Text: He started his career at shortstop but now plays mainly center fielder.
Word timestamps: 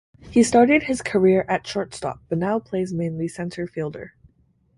He 0.31 0.41
started 0.41 0.81
his 0.81 1.03
career 1.03 1.45
at 1.47 1.67
shortstop 1.67 2.21
but 2.27 2.39
now 2.39 2.57
plays 2.57 2.91
mainly 2.91 3.27
center 3.27 3.67
fielder. 3.67 4.15